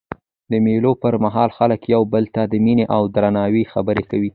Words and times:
د 0.51 0.53
مېلو 0.65 0.91
پر 1.01 1.13
مهال 1.23 1.49
خلک 1.57 1.81
یو 1.93 2.01
بل 2.13 2.23
ته 2.35 2.41
د 2.51 2.53
میني 2.65 2.85
او 2.95 3.01
درناوي 3.15 3.63
خبري 3.71 4.03
کوي. 4.11 4.29